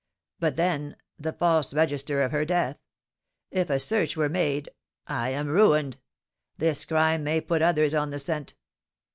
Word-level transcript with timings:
But, 0.39 0.55
then, 0.55 0.95
the 1.19 1.31
false 1.31 1.75
register 1.75 2.23
of 2.23 2.31
her 2.31 2.43
death! 2.43 2.79
If 3.51 3.69
a 3.69 3.77
search 3.79 4.17
were 4.17 4.29
made, 4.29 4.69
I 5.05 5.29
am 5.29 5.45
ruined! 5.47 5.99
This 6.57 6.85
crime 6.85 7.23
may 7.23 7.39
put 7.39 7.61
others 7.61 7.93
on 7.93 8.09
the 8.09 8.17
scent." 8.17 8.55